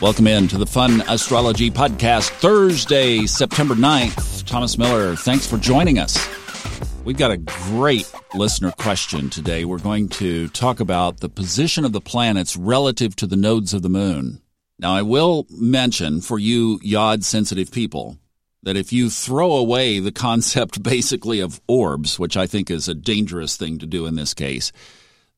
Welcome 0.00 0.26
in 0.26 0.48
to 0.48 0.58
the 0.58 0.66
Fun 0.66 1.02
Astrology 1.02 1.70
Podcast, 1.70 2.30
Thursday, 2.30 3.26
September 3.26 3.74
9th. 3.74 4.44
Thomas 4.44 4.76
Miller, 4.76 5.14
thanks 5.14 5.46
for 5.46 5.56
joining 5.56 6.00
us. 6.00 6.18
We've 7.04 7.16
got 7.16 7.30
a 7.30 7.36
great 7.36 8.12
listener 8.34 8.72
question 8.72 9.30
today. 9.30 9.64
We're 9.64 9.78
going 9.78 10.08
to 10.10 10.48
talk 10.48 10.80
about 10.80 11.20
the 11.20 11.28
position 11.28 11.84
of 11.84 11.92
the 11.92 12.00
planets 12.00 12.56
relative 12.56 13.14
to 13.16 13.26
the 13.26 13.36
nodes 13.36 13.72
of 13.72 13.82
the 13.82 13.88
moon. 13.88 14.42
Now, 14.80 14.94
I 14.94 15.02
will 15.02 15.46
mention 15.48 16.20
for 16.20 16.40
you 16.40 16.80
yod 16.82 17.24
sensitive 17.24 17.70
people 17.70 18.18
that 18.64 18.76
if 18.76 18.92
you 18.92 19.10
throw 19.10 19.52
away 19.52 20.00
the 20.00 20.12
concept 20.12 20.82
basically 20.82 21.38
of 21.38 21.60
orbs, 21.68 22.18
which 22.18 22.36
I 22.36 22.48
think 22.48 22.68
is 22.68 22.88
a 22.88 22.94
dangerous 22.94 23.56
thing 23.56 23.78
to 23.78 23.86
do 23.86 24.06
in 24.06 24.16
this 24.16 24.34
case, 24.34 24.72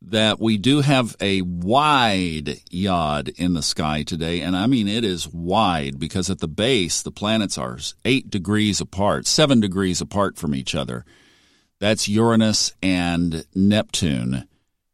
that 0.07 0.38
we 0.38 0.57
do 0.57 0.82
have 0.82 1.16
a 1.20 1.43
wide 1.43 2.61
yod 2.70 3.29
in 3.30 3.54
the 3.54 3.62
sky 3.62 4.04
today. 4.04 4.40
And 4.40 4.57
I 4.57 4.68
mean, 4.68 4.86
it 4.86 5.04
is 5.04 5.29
wide 5.29 5.99
because 5.99 6.30
at 6.30 6.39
the 6.39 6.49
base, 6.49 7.03
the 7.03 7.11
planets 7.11 7.58
are 7.58 7.79
eight 8.04 8.30
degrees 8.30 8.80
apart, 8.80 9.27
seven 9.27 9.58
degrees 9.58 10.00
apart 10.00 10.39
from 10.39 10.54
each 10.54 10.77
other. 10.77 11.04
That's 11.80 12.08
Uranus 12.08 12.72
and 12.80 13.44
Neptune. 13.54 14.46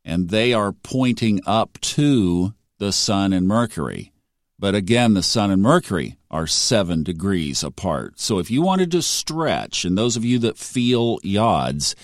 And 0.02 0.30
they 0.30 0.54
are 0.54 0.72
pointing 0.72 1.40
up 1.46 1.78
to 1.82 2.54
the 2.78 2.90
Sun 2.90 3.34
and 3.34 3.46
Mercury. 3.46 4.12
But 4.58 4.74
again, 4.74 5.12
the 5.12 5.22
Sun 5.22 5.50
and 5.50 5.62
Mercury 5.62 6.16
are 6.30 6.46
seven 6.46 7.02
degrees 7.02 7.62
apart. 7.62 8.18
So 8.18 8.38
if 8.38 8.50
you 8.50 8.62
wanted 8.62 8.90
to 8.92 9.02
stretch, 9.02 9.84
and 9.84 9.96
those 9.96 10.16
of 10.16 10.24
you 10.24 10.38
that 10.40 10.56
feel 10.56 11.18
yods, 11.20 11.94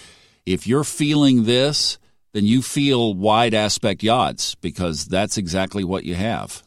if 0.45 0.67
you're 0.67 0.85
feeling 0.85 1.45
this, 1.45 1.99
then 2.33 2.45
you 2.45 2.63
feel 2.63 3.15
wide 3.15 3.55
aspect 3.55 4.03
yods 4.03 4.57
because 4.61 5.07
that's 5.07 5.39
exactly 5.39 5.85
what 5.85 6.05
you 6.05 6.15
have. 6.15 6.63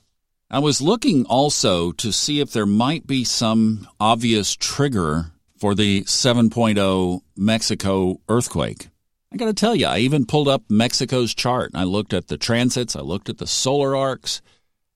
I 0.49 0.59
was 0.59 0.81
looking 0.81 1.25
also 1.25 1.91
to 1.93 2.11
see 2.11 2.41
if 2.41 2.51
there 2.51 2.65
might 2.65 3.07
be 3.07 3.23
some 3.23 3.87
obvious 3.99 4.55
trigger 4.55 5.32
for 5.57 5.76
the 5.76 6.01
7.0 6.04 7.21
Mexico 7.37 8.20
earthquake. 8.27 8.89
I 9.32 9.37
got 9.37 9.45
to 9.45 9.54
tell 9.54 9.76
you, 9.76 9.85
I 9.85 9.99
even 9.99 10.26
pulled 10.26 10.49
up 10.49 10.63
Mexico's 10.70 11.34
chart 11.34 11.71
and 11.71 11.79
I 11.79 11.85
looked 11.85 12.13
at 12.13 12.27
the 12.27 12.37
transits, 12.37 12.98
I 12.98 13.01
looked 13.01 13.29
at 13.29 13.37
the 13.37 13.48
solar 13.48 13.95
arcs. 13.95 14.41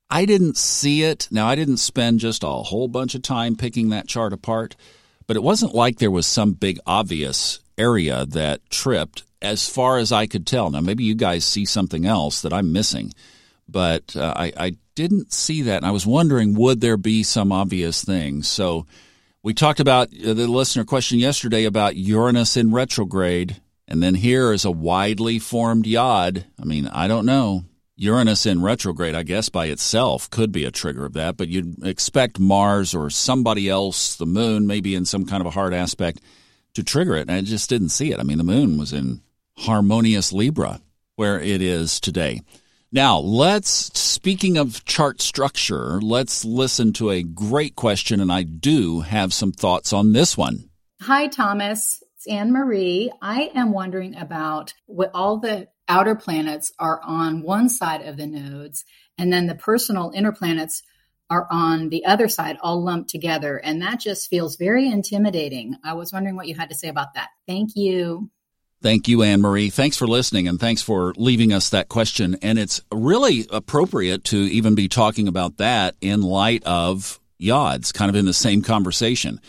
I 0.09 0.25
didn't 0.25 0.57
see 0.57 1.03
it. 1.03 1.27
Now, 1.31 1.47
I 1.47 1.55
didn't 1.55 1.77
spend 1.77 2.19
just 2.19 2.43
a 2.43 2.47
whole 2.47 2.87
bunch 2.87 3.15
of 3.15 3.21
time 3.21 3.55
picking 3.55 3.89
that 3.89 4.07
chart 4.07 4.33
apart, 4.33 4.75
but 5.25 5.37
it 5.37 5.43
wasn't 5.43 5.73
like 5.73 5.97
there 5.97 6.11
was 6.11 6.27
some 6.27 6.53
big 6.53 6.79
obvious 6.85 7.59
area 7.77 8.25
that 8.25 8.69
tripped 8.69 9.23
as 9.41 9.67
far 9.67 9.97
as 9.97 10.11
I 10.11 10.27
could 10.27 10.47
tell. 10.47 10.69
Now, 10.69 10.81
maybe 10.81 11.03
you 11.03 11.15
guys 11.15 11.45
see 11.45 11.65
something 11.65 12.05
else 12.05 12.41
that 12.41 12.53
I'm 12.53 12.73
missing, 12.73 13.13
but 13.67 14.15
uh, 14.15 14.33
I, 14.35 14.53
I 14.57 14.75
didn't 14.95 15.33
see 15.33 15.61
that. 15.63 15.77
And 15.77 15.85
I 15.85 15.91
was 15.91 16.05
wondering, 16.05 16.55
would 16.55 16.81
there 16.81 16.97
be 16.97 17.23
some 17.23 17.51
obvious 17.51 18.03
thing? 18.03 18.43
So 18.43 18.85
we 19.43 19.53
talked 19.53 19.79
about 19.79 20.07
uh, 20.07 20.33
the 20.33 20.47
listener 20.47 20.85
question 20.85 21.19
yesterday 21.19 21.65
about 21.65 21.95
Uranus 21.95 22.57
in 22.57 22.73
retrograde. 22.73 23.61
And 23.87 24.01
then 24.01 24.15
here 24.15 24.51
is 24.51 24.65
a 24.65 24.71
widely 24.71 25.37
formed 25.37 25.85
yod. 25.85 26.45
I 26.59 26.65
mean, 26.65 26.87
I 26.87 27.07
don't 27.07 27.25
know. 27.25 27.65
Uranus 27.97 28.45
in 28.45 28.61
retrograde, 28.61 29.15
I 29.15 29.23
guess, 29.23 29.47
by 29.47 29.67
itself 29.67 30.29
could 30.29 30.51
be 30.51 30.65
a 30.65 30.71
trigger 30.71 31.05
of 31.05 31.13
that, 31.13 31.37
but 31.37 31.47
you'd 31.47 31.85
expect 31.85 32.39
Mars 32.39 32.93
or 32.93 33.09
somebody 33.09 33.69
else, 33.69 34.15
the 34.17 34.25
moon, 34.25 34.67
maybe 34.67 34.95
in 34.95 35.05
some 35.05 35.25
kind 35.25 35.39
of 35.39 35.47
a 35.47 35.51
hard 35.51 35.73
aspect, 35.73 36.19
to 36.75 36.83
trigger 36.83 37.15
it. 37.15 37.21
And 37.27 37.31
I 37.31 37.41
just 37.41 37.69
didn't 37.69 37.89
see 37.89 38.11
it. 38.11 38.19
I 38.19 38.23
mean, 38.23 38.37
the 38.37 38.43
moon 38.43 38.77
was 38.77 38.93
in 38.93 39.21
harmonious 39.57 40.31
Libra, 40.31 40.81
where 41.15 41.39
it 41.39 41.61
is 41.61 41.99
today. 41.99 42.41
Now, 42.91 43.17
let's, 43.17 43.99
speaking 43.99 44.57
of 44.57 44.85
chart 44.85 45.21
structure, 45.21 45.99
let's 45.99 46.45
listen 46.45 46.93
to 46.93 47.09
a 47.09 47.23
great 47.23 47.75
question, 47.75 48.21
and 48.21 48.31
I 48.31 48.43
do 48.43 49.01
have 49.01 49.33
some 49.33 49.51
thoughts 49.51 49.91
on 49.91 50.13
this 50.13 50.37
one. 50.37 50.69
Hi, 51.01 51.27
Thomas. 51.27 52.01
It's 52.15 52.27
Anne 52.27 52.53
Marie. 52.53 53.11
I 53.21 53.51
am 53.53 53.73
wondering 53.73 54.15
about 54.15 54.73
what 54.85 55.11
all 55.13 55.39
the 55.39 55.67
outer 55.89 56.15
planets 56.15 56.71
are 56.79 57.01
on 57.03 57.41
one 57.41 57.67
side 57.67 58.01
of 58.01 58.17
the 58.17 58.27
nodes, 58.27 58.85
and 59.17 59.31
then 59.31 59.47
the 59.47 59.55
personal 59.55 60.11
inner 60.15 60.31
planets 60.31 60.81
are 61.29 61.47
on 61.49 61.89
the 61.89 62.05
other 62.05 62.27
side, 62.27 62.57
all 62.61 62.83
lumped 62.83 63.09
together. 63.09 63.57
And 63.57 63.81
that 63.81 63.99
just 63.99 64.29
feels 64.29 64.57
very 64.57 64.87
intimidating. 64.87 65.75
I 65.83 65.93
was 65.93 66.13
wondering 66.13 66.35
what 66.35 66.47
you 66.47 66.55
had 66.55 66.69
to 66.69 66.75
say 66.75 66.87
about 66.87 67.15
that. 67.15 67.29
Thank 67.47 67.75
you. 67.75 68.29
Thank 68.81 69.07
you, 69.07 69.23
Anne 69.23 69.41
Marie. 69.41 69.71
Thanks 69.71 69.97
for 69.97 70.05
listening 70.05 70.47
and 70.47 70.59
thanks 70.59 70.81
for 70.81 71.13
leaving 71.17 71.51
us 71.51 71.69
that 71.69 71.89
question. 71.89 72.37
And 72.43 72.59
it's 72.59 72.81
really 72.91 73.47
appropriate 73.49 74.25
to 74.25 74.37
even 74.37 74.75
be 74.75 74.87
talking 74.87 75.27
about 75.27 75.57
that 75.57 75.95
in 76.01 76.21
light 76.21 76.63
of 76.65 77.19
yods, 77.41 77.93
kind 77.93 78.09
of 78.09 78.15
in 78.15 78.25
the 78.25 78.33
same 78.33 78.61
conversation, 78.61 79.41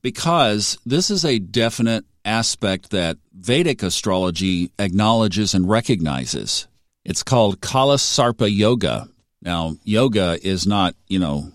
because 0.00 0.78
this 0.86 1.10
is 1.10 1.24
a 1.24 1.40
definite 1.40 2.04
aspect 2.24 2.90
that 2.90 3.16
Vedic 3.32 3.82
astrology 3.82 4.70
acknowledges 4.78 5.54
and 5.54 5.68
recognizes. 5.68 6.68
It's 7.04 7.22
called 7.22 7.60
Kala 7.60 7.96
Sarpa 7.96 8.48
Yoga. 8.54 9.08
Now, 9.40 9.76
yoga 9.84 10.38
is 10.42 10.66
not, 10.66 10.94
you 11.06 11.18
know, 11.18 11.52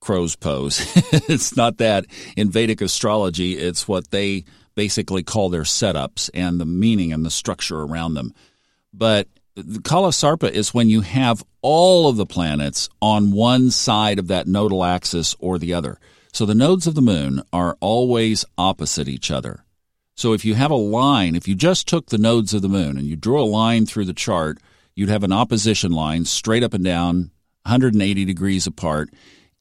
crow's 0.00 0.36
pose. 0.36 0.80
it's 1.28 1.56
not 1.56 1.78
that 1.78 2.06
in 2.36 2.50
Vedic 2.50 2.80
astrology. 2.80 3.56
It's 3.56 3.86
what 3.86 4.10
they 4.10 4.44
basically 4.74 5.22
call 5.22 5.48
their 5.48 5.62
setups 5.62 6.30
and 6.34 6.60
the 6.60 6.66
meaning 6.66 7.12
and 7.12 7.24
the 7.24 7.30
structure 7.30 7.80
around 7.80 8.14
them. 8.14 8.34
But 8.92 9.28
the 9.54 9.80
Kalasarpa 9.80 10.50
is 10.50 10.74
when 10.74 10.88
you 10.88 11.02
have 11.02 11.44
all 11.62 12.08
of 12.08 12.16
the 12.16 12.26
planets 12.26 12.88
on 13.02 13.32
one 13.32 13.70
side 13.70 14.18
of 14.18 14.28
that 14.28 14.46
nodal 14.46 14.84
axis 14.84 15.36
or 15.38 15.58
the 15.58 15.74
other. 15.74 15.98
So 16.32 16.46
the 16.46 16.54
nodes 16.54 16.86
of 16.86 16.94
the 16.94 17.02
moon 17.02 17.42
are 17.52 17.76
always 17.80 18.44
opposite 18.56 19.08
each 19.08 19.30
other. 19.30 19.64
So 20.14 20.32
if 20.32 20.44
you 20.44 20.54
have 20.54 20.70
a 20.70 20.76
line, 20.76 21.34
if 21.34 21.48
you 21.48 21.54
just 21.54 21.88
took 21.88 22.06
the 22.06 22.18
nodes 22.18 22.54
of 22.54 22.62
the 22.62 22.68
moon 22.68 22.98
and 22.98 23.06
you 23.06 23.16
drew 23.16 23.40
a 23.40 23.44
line 23.44 23.86
through 23.86 24.04
the 24.04 24.12
chart, 24.12 24.58
you'd 24.94 25.08
have 25.08 25.24
an 25.24 25.32
opposition 25.32 25.92
line 25.92 26.24
straight 26.24 26.62
up 26.62 26.74
and 26.74 26.84
down, 26.84 27.30
180 27.62 28.24
degrees 28.24 28.66
apart. 28.66 29.10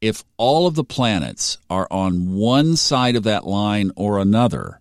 If 0.02 0.24
all 0.38 0.68
of 0.68 0.76
the 0.76 0.84
planets 0.84 1.58
are 1.70 1.88
on 1.92 2.34
one 2.34 2.76
side 2.76 3.16
of 3.16 3.24
that 3.24 3.46
line 3.46 3.92
or 3.96 4.20
another, 4.20 4.80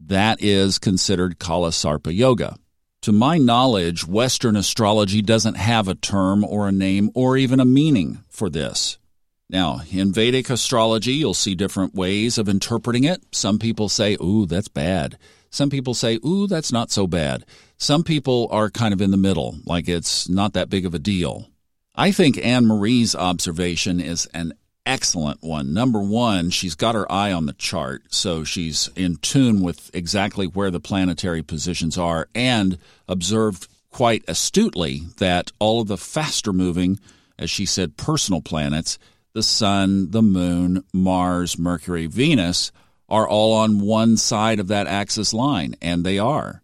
that 0.00 0.42
is 0.42 0.78
considered 0.78 1.38
Kalasarpa 1.38 2.14
Yoga. 2.14 2.56
To 3.02 3.12
my 3.12 3.36
knowledge, 3.36 4.06
Western 4.06 4.56
astrology 4.56 5.20
doesn't 5.20 5.56
have 5.56 5.88
a 5.88 5.94
term 5.94 6.44
or 6.44 6.68
a 6.68 6.72
name 6.72 7.10
or 7.14 7.36
even 7.36 7.60
a 7.60 7.64
meaning 7.64 8.24
for 8.28 8.48
this. 8.48 8.98
Now, 9.50 9.82
in 9.92 10.12
Vedic 10.12 10.48
astrology, 10.48 11.12
you'll 11.12 11.34
see 11.34 11.54
different 11.54 11.94
ways 11.94 12.38
of 12.38 12.48
interpreting 12.48 13.04
it. 13.04 13.22
Some 13.32 13.58
people 13.58 13.88
say, 13.88 14.16
ooh, 14.22 14.46
that's 14.46 14.68
bad. 14.68 15.18
Some 15.54 15.70
people 15.70 15.94
say, 15.94 16.18
ooh, 16.26 16.48
that's 16.48 16.72
not 16.72 16.90
so 16.90 17.06
bad. 17.06 17.44
Some 17.78 18.02
people 18.02 18.48
are 18.50 18.70
kind 18.70 18.92
of 18.92 19.00
in 19.00 19.12
the 19.12 19.16
middle, 19.16 19.56
like 19.64 19.88
it's 19.88 20.28
not 20.28 20.52
that 20.54 20.68
big 20.68 20.84
of 20.84 20.94
a 20.94 20.98
deal. 20.98 21.46
I 21.94 22.10
think 22.10 22.44
Anne 22.44 22.66
Marie's 22.66 23.14
observation 23.14 24.00
is 24.00 24.26
an 24.34 24.54
excellent 24.84 25.44
one. 25.44 25.72
Number 25.72 26.00
one, 26.00 26.50
she's 26.50 26.74
got 26.74 26.96
her 26.96 27.10
eye 27.10 27.30
on 27.30 27.46
the 27.46 27.52
chart, 27.52 28.02
so 28.08 28.42
she's 28.42 28.90
in 28.96 29.14
tune 29.18 29.60
with 29.60 29.92
exactly 29.94 30.46
where 30.46 30.72
the 30.72 30.80
planetary 30.80 31.44
positions 31.44 31.96
are 31.96 32.26
and 32.34 32.76
observed 33.06 33.68
quite 33.90 34.24
astutely 34.26 35.02
that 35.18 35.52
all 35.60 35.80
of 35.80 35.86
the 35.86 35.96
faster 35.96 36.52
moving, 36.52 36.98
as 37.38 37.48
she 37.48 37.64
said, 37.64 37.96
personal 37.96 38.42
planets, 38.42 38.98
the 39.34 39.42
Sun, 39.44 40.10
the 40.10 40.22
Moon, 40.22 40.82
Mars, 40.92 41.56
Mercury, 41.56 42.06
Venus, 42.06 42.72
are 43.08 43.28
all 43.28 43.52
on 43.52 43.80
one 43.80 44.16
side 44.16 44.60
of 44.60 44.68
that 44.68 44.86
axis 44.86 45.32
line, 45.32 45.76
and 45.82 46.04
they 46.04 46.18
are. 46.18 46.62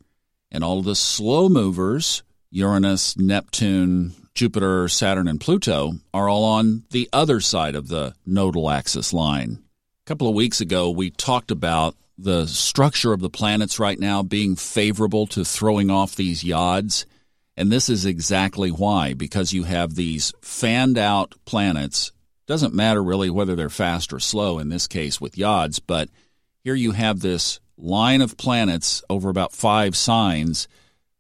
And 0.51 0.65
all 0.65 0.83
the 0.83 0.97
slow 0.97 1.49
movers, 1.49 2.23
Uranus, 2.51 3.17
Neptune, 3.17 4.15
Jupiter, 4.35 4.89
Saturn, 4.89 5.29
and 5.29 5.41
Pluto 5.41 5.95
are 6.15 6.29
all 6.29 6.45
on 6.45 6.85
the 6.91 7.09
other 7.13 7.41
side 7.41 7.75
of 7.75 7.89
the 7.89 8.15
nodal 8.27 8.71
axis 8.71 9.13
line. 9.13 9.63
A 10.05 10.07
couple 10.07 10.29
of 10.29 10.35
weeks 10.35 10.61
ago, 10.61 10.91
we 10.91 11.11
talked 11.11 11.51
about 11.51 11.95
the 12.17 12.47
structure 12.47 13.13
of 13.13 13.21
the 13.21 13.31
planets 13.31 13.79
right 13.79 13.99
now 13.99 14.23
being 14.23 14.57
favorable 14.57 15.27
to 15.29 15.45
throwing 15.45 15.91
off 15.91 16.15
these 16.15 16.43
yods. 16.43 17.05
And 17.57 17.71
this 17.71 17.89
is 17.89 18.05
exactly 18.07 18.71
why, 18.71 19.15
because 19.15 19.53
you 19.53 19.65
have 19.65 19.95
these 19.95 20.33
fanned 20.41 20.99
out 20.99 21.35
planets. 21.45 22.13
Doesn't 22.47 22.75
matter 22.75 23.03
really 23.03 23.31
whether 23.31 23.55
they're 23.55 23.71
fast 23.71 24.13
or 24.13 24.21
slow 24.21 24.59
in 24.59 24.69
this 24.69 24.87
case 24.87 25.21
with 25.21 25.37
yods, 25.37 25.81
but 25.87 26.09
here 26.63 26.75
you 26.75 26.93
have 26.93 27.21
this 27.21 27.61
line 27.77 28.21
of 28.21 28.37
planets 28.37 29.03
over 29.09 29.29
about 29.29 29.53
five 29.53 29.97
signs 29.97 30.69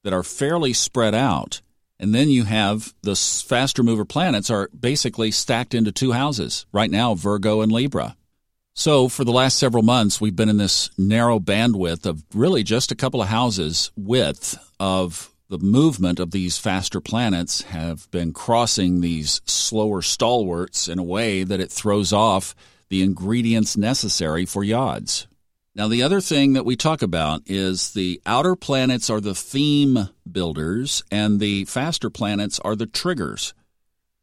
that 0.04 0.12
are 0.12 0.22
fairly 0.22 0.72
spread 0.72 1.14
out. 1.14 1.60
And 1.98 2.14
then 2.14 2.30
you 2.30 2.44
have 2.44 2.94
the 3.02 3.14
faster 3.14 3.82
mover 3.82 4.04
planets 4.04 4.50
are 4.50 4.70
basically 4.78 5.30
stacked 5.30 5.74
into 5.74 5.92
two 5.92 6.12
houses 6.12 6.66
right 6.72 6.90
now, 6.90 7.14
Virgo 7.14 7.60
and 7.60 7.70
Libra. 7.70 8.16
So 8.74 9.08
for 9.08 9.24
the 9.24 9.32
last 9.32 9.58
several 9.58 9.82
months, 9.82 10.20
we've 10.20 10.36
been 10.36 10.48
in 10.48 10.56
this 10.56 10.90
narrow 10.96 11.38
bandwidth 11.38 12.06
of 12.06 12.24
really 12.32 12.62
just 12.62 12.92
a 12.92 12.96
couple 12.96 13.20
of 13.20 13.28
houses 13.28 13.90
width 13.96 14.58
of 14.78 15.34
the 15.50 15.58
movement 15.58 16.20
of 16.20 16.30
these 16.30 16.56
faster 16.58 17.00
planets 17.00 17.62
have 17.62 18.10
been 18.10 18.32
crossing 18.32 19.00
these 19.00 19.40
slower 19.44 20.00
stalwarts 20.00 20.88
in 20.88 20.98
a 20.98 21.02
way 21.02 21.42
that 21.42 21.60
it 21.60 21.72
throws 21.72 22.12
off 22.12 22.54
the 22.88 23.02
ingredients 23.02 23.76
necessary 23.76 24.46
for 24.46 24.64
yods. 24.64 25.26
Now, 25.74 25.86
the 25.86 26.02
other 26.02 26.20
thing 26.20 26.54
that 26.54 26.64
we 26.64 26.74
talk 26.74 27.00
about 27.00 27.42
is 27.46 27.92
the 27.92 28.20
outer 28.26 28.56
planets 28.56 29.08
are 29.08 29.20
the 29.20 29.36
theme 29.36 30.08
builders 30.30 31.04
and 31.12 31.38
the 31.38 31.64
faster 31.66 32.10
planets 32.10 32.58
are 32.60 32.74
the 32.74 32.86
triggers. 32.86 33.54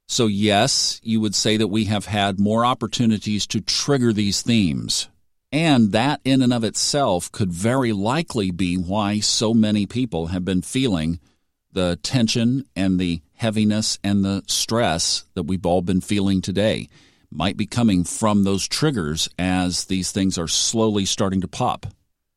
So, 0.10 0.28
yes, 0.28 1.00
you 1.04 1.22
would 1.22 1.36
say 1.36 1.56
that 1.58 1.68
we 1.68 1.86
have 1.86 2.06
had 2.06 2.40
more 2.40 2.66
opportunities 2.66 3.48
to 3.48 3.62
trigger 3.62 4.12
these 4.12 4.42
themes. 4.42 5.08
And 5.52 5.94
that, 5.94 6.20
in 6.26 6.42
and 6.42 6.52
of 6.52 6.66
itself, 6.66 7.32
could 7.32 7.52
very 7.52 7.94
likely 7.94 8.52
be 8.52 8.76
why 8.76 9.22
so 9.22 9.54
many 9.54 9.86
people 9.86 10.28
have 10.28 10.44
been 10.44 10.62
feeling 10.62 11.20
the 11.72 11.98
tension 12.04 12.66
and 12.76 13.00
the 13.00 13.22
heaviness 13.36 14.00
and 14.04 14.26
the 14.26 14.44
stress 14.48 15.26
that 15.34 15.44
we've 15.44 15.66
all 15.66 15.82
been 15.82 16.02
feeling 16.02 16.42
today. 16.42 16.90
Might 17.30 17.58
be 17.58 17.66
coming 17.66 18.04
from 18.04 18.44
those 18.44 18.68
triggers 18.68 19.30
as 19.38 19.86
these 19.86 20.12
things 20.12 20.38
are 20.38 20.48
slowly 20.48 21.06
starting 21.06 21.42
to 21.42 21.48
pop. 21.48 21.88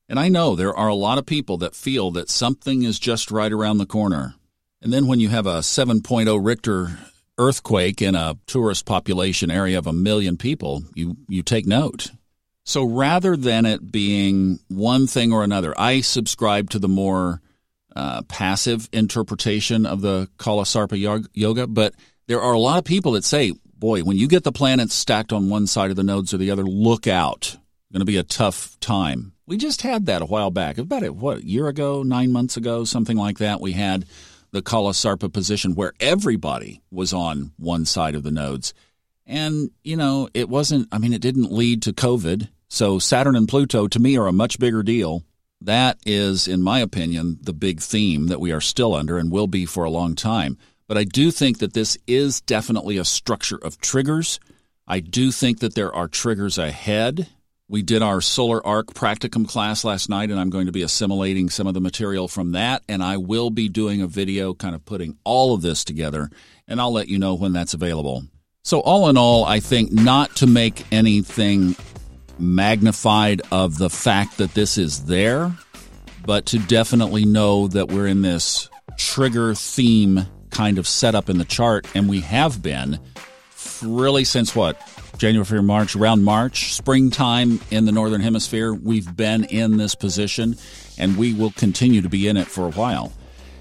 And 0.09 0.19
I 0.19 0.29
know 0.29 0.57
there 0.57 0.77
are 0.77 0.89
a 0.89 0.95
lot 0.95 1.19
of 1.19 1.27
people 1.27 1.57
that 1.59 1.77
feel 1.77 2.11
that 2.13 2.29
something 2.29 2.83
is 2.83 2.99
just 2.99 3.31
right 3.31 3.53
around 3.53 3.79
the 3.79 3.87
corner. 3.87 4.35
And 4.83 4.93
then 4.93 5.07
when 5.07 5.21
you 5.21 5.29
have 5.29 5.47
a 5.47 5.61
7.0 5.61 6.45
Richter 6.45 6.99
earthquake 7.39 8.03
in 8.03 8.15
a 8.15 8.37
tourist 8.47 8.87
population 8.87 9.51
area 9.51 9.79
of 9.79 9.87
a 9.87 9.93
million 9.93 10.37
people, 10.37 10.83
you, 10.95 11.17
you 11.29 11.43
take 11.43 11.67
note. 11.67 12.11
So 12.65 12.85
rather 12.85 13.37
than 13.37 13.67
it 13.67 13.91
being 13.91 14.59
one 14.69 15.07
thing 15.07 15.33
or 15.33 15.45
another, 15.45 15.75
I 15.79 16.01
subscribe 16.01 16.71
to 16.71 16.79
the 16.79 16.89
more 16.89 17.41
uh, 17.97 18.23
passive 18.23 18.89
interpretation 18.93 19.87
of 19.87 20.01
the 20.01 20.29
Kala 20.39 20.65
Kalasarpa 20.65 21.29
yoga, 21.33 21.67
but 21.67 21.95
there 22.27 22.41
are 22.41 22.53
a 22.53 22.59
lot 22.59 22.79
of 22.79 22.85
people 22.85 23.13
that 23.13 23.25
say, 23.25 23.53
boy, 23.81 24.03
when 24.03 24.17
you 24.17 24.29
get 24.29 24.45
the 24.45 24.53
planets 24.53 24.95
stacked 24.95 25.33
on 25.33 25.49
one 25.49 25.67
side 25.67 25.91
of 25.91 25.97
the 25.97 26.05
nodes 26.05 26.33
or 26.33 26.37
the 26.37 26.51
other, 26.51 26.63
look 26.63 27.07
out. 27.07 27.57
Going 27.93 28.01
to 28.01 28.07
be 28.07 28.19
a 28.19 28.23
tough 28.23 28.79
time. 28.79 29.33
We 29.47 29.57
just 29.57 29.83
had 29.83 30.07
that 30.07 30.23
a 30.23 30.27
while 30.27 30.53
back. 30.53 30.79
About 30.79 31.03
it, 31.03 31.17
what, 31.17 31.39
a 31.39 31.45
year 31.45 31.67
ago, 31.67 32.05
nine 32.05 32.31
months 32.31 32.57
ago, 32.57 32.85
something 32.85 33.17
like 33.17 33.39
that. 33.39 33.61
We 33.61 33.73
had 33.73 34.07
the 34.53 34.63
Kalasarpa 34.63 35.33
position 35.33 35.75
where 35.75 35.93
everybody 35.99 36.83
was 36.93 37.13
on 37.13 37.51
one 37.57 37.85
side 37.85 38.15
of 38.15 38.23
the 38.23 38.31
nodes. 38.31 38.75
And, 39.27 39.71
you 39.83 39.97
know, 39.97 40.29
it 40.35 40.49
wasn't, 40.49 40.89
I 40.93 40.99
mean, 40.99 41.13
it 41.13 41.21
didn't 41.21 41.51
lead 41.51 41.83
to 41.83 41.93
COVID. 41.93 42.49
So 42.69 43.01
Saturn 43.01 43.35
and 43.35 43.49
Pluto 43.49 43.89
to 43.89 43.99
me 43.99 44.17
are 44.17 44.29
a 44.29 44.33
much 44.33 44.61
bigger 44.61 44.85
deal. 44.85 45.25
That 45.61 45.99
is, 46.07 46.47
in 46.47 46.63
my 46.63 46.79
opinion, 46.79 47.39
the 47.43 47.53
big 47.53 47.81
theme 47.81 48.29
that 48.29 48.41
we 48.41 48.53
are 48.53 48.61
still 48.61 48.95
under 48.95 49.19
and 49.19 49.33
will 49.33 49.49
be 49.49 49.67
for 49.67 49.83
a 49.83 49.91
long 49.91 50.15
time. 50.15 50.59
But 50.91 50.99
I 50.99 51.05
do 51.05 51.31
think 51.31 51.61
that 51.61 51.73
this 51.73 51.97
is 52.09 52.41
definitely 52.41 52.99
a 52.99 53.05
structure 53.05 53.59
of 53.63 53.81
triggers. 53.81 54.41
I 54.89 54.99
do 54.99 55.31
think 55.31 55.61
that 55.61 55.77
there 55.77 55.95
are 55.95 56.09
triggers 56.09 56.59
ahead. 56.59 57.29
We 57.69 57.83
did 57.83 58.03
our 58.03 58.21
solar 58.21 58.67
arc 58.67 58.89
practicum 58.89 59.47
class 59.47 59.85
last 59.85 60.09
night, 60.09 60.33
and 60.33 60.41
I'm 60.41 60.51
going 60.51 60.67
to 60.67 60.73
be 60.73 60.83
assimilating 60.83 61.49
some 61.49 61.69
of 61.69 61.75
the 61.75 61.81
material 61.81 62.27
from 62.27 62.51
that. 62.53 62.83
And 62.89 63.05
I 63.05 63.19
will 63.19 63.51
be 63.51 63.69
doing 63.69 64.03
a 64.03 64.09
video 64.09 64.53
kind 64.53 64.75
of 64.75 64.85
putting 64.85 65.17
all 65.23 65.55
of 65.55 65.63
this 65.63 65.85
together, 65.85 66.29
and 66.67 66.81
I'll 66.81 66.93
let 66.93 67.07
you 67.07 67.21
know 67.21 67.35
when 67.35 67.53
that's 67.53 67.73
available. 67.73 68.25
So, 68.65 68.81
all 68.81 69.09
in 69.09 69.17
all, 69.17 69.45
I 69.45 69.61
think 69.61 69.93
not 69.93 70.35
to 70.39 70.49
make 70.49 70.93
anything 70.93 71.77
magnified 72.37 73.43
of 73.53 73.79
the 73.79 73.91
fact 73.91 74.39
that 74.39 74.55
this 74.55 74.77
is 74.77 75.05
there, 75.05 75.53
but 76.27 76.47
to 76.47 76.59
definitely 76.59 77.27
know 77.27 77.69
that 77.69 77.93
we're 77.93 78.09
in 78.09 78.23
this 78.23 78.69
trigger 78.99 79.55
theme 79.55 80.27
kind 80.51 80.79
of 80.79 80.87
setup 80.87 81.29
in 81.29 81.39
the 81.39 81.45
chart, 81.45 81.87
and 81.95 82.09
we 82.09 82.21
have 82.21 82.63
been 82.63 82.99
really 83.83 84.25
since 84.25 84.55
what? 84.55 84.81
January, 85.19 85.45
February, 85.45 85.67
March, 85.67 85.97
around 85.97 86.25
March, 86.25 86.73
springtime 86.73 87.61
in 87.71 87.85
the 87.85 87.93
Northern 87.93 88.21
Hemisphere, 88.21 88.73
we've 88.73 89.15
been 89.17 89.45
in 89.45 89.77
this 89.77 89.95
position 89.95 90.57
and 90.99 91.17
we 91.17 91.35
will 91.35 91.51
continue 91.53 92.01
to 92.03 92.09
be 92.09 92.27
in 92.27 92.37
it 92.37 92.47
for 92.47 92.67
a 92.67 92.71
while. 92.71 93.13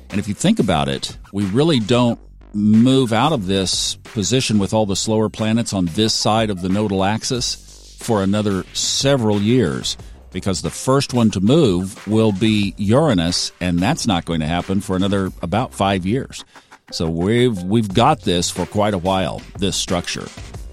And 0.09 0.19
if 0.19 0.27
you 0.27 0.33
think 0.33 0.59
about 0.59 0.87
it, 0.87 1.17
we 1.33 1.45
really 1.45 1.79
don't 1.79 2.19
move 2.53 3.13
out 3.13 3.31
of 3.31 3.45
this 3.45 3.95
position 3.95 4.57
with 4.57 4.73
all 4.73 4.85
the 4.85 4.95
slower 4.95 5.29
planets 5.29 5.73
on 5.73 5.85
this 5.85 6.13
side 6.13 6.49
of 6.49 6.61
the 6.61 6.69
nodal 6.69 7.03
axis 7.03 7.97
for 7.99 8.23
another 8.23 8.63
several 8.73 9.41
years 9.41 9.97
because 10.31 10.61
the 10.61 10.69
first 10.69 11.13
one 11.13 11.31
to 11.31 11.39
move 11.39 12.07
will 12.07 12.31
be 12.31 12.73
Uranus, 12.77 13.51
and 13.59 13.79
that's 13.79 14.07
not 14.07 14.25
going 14.25 14.39
to 14.39 14.45
happen 14.45 14.79
for 14.79 14.95
another 14.95 15.31
about 15.41 15.73
five 15.73 16.05
years. 16.05 16.45
So 16.91 17.09
we've 17.09 17.61
we've 17.63 17.93
got 17.93 18.21
this 18.21 18.49
for 18.49 18.65
quite 18.65 18.93
a 18.93 18.97
while, 18.97 19.41
this 19.57 19.75
structure. 19.75 20.27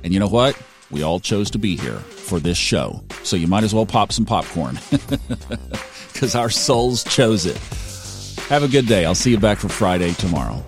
And 0.04 0.12
you 0.12 0.20
know 0.20 0.28
what? 0.28 0.60
We 0.90 1.02
all 1.02 1.20
chose 1.20 1.50
to 1.50 1.58
be 1.58 1.76
here 1.76 1.98
for 1.98 2.38
this 2.38 2.56
show. 2.56 3.02
So 3.22 3.36
you 3.36 3.48
might 3.48 3.64
as 3.64 3.74
well 3.74 3.86
pop 3.86 4.12
some 4.12 4.24
popcorn. 4.24 4.78
Because 6.16 6.34
our 6.34 6.48
souls 6.48 7.04
chose 7.04 7.44
it. 7.44 7.58
Have 8.48 8.62
a 8.62 8.68
good 8.68 8.86
day. 8.86 9.04
I'll 9.04 9.14
see 9.14 9.32
you 9.32 9.38
back 9.38 9.58
for 9.58 9.68
Friday 9.68 10.14
tomorrow. 10.14 10.64